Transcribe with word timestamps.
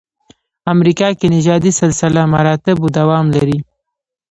امریکا 0.73 1.07
کې 1.17 1.27
نژادي 1.35 1.71
سلسله 1.81 2.21
مراتبو 2.33 2.85
دوام 2.97 3.25
لري. 3.35 3.59